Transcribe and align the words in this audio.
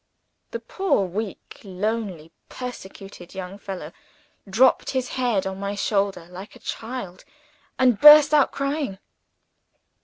The 0.49 0.59
poor, 0.59 1.05
weak, 1.05 1.59
lonely, 1.63 2.31
persecuted 2.49 3.35
young 3.35 3.59
fellow 3.59 3.91
dropped 4.49 4.89
his 4.89 5.09
head 5.09 5.45
on 5.45 5.59
my 5.59 5.75
shoulder 5.75 6.25
like 6.25 6.55
a 6.55 6.59
child, 6.65 7.23
and 7.77 8.01
burst 8.01 8.33
out 8.33 8.51
crying. 8.51 8.97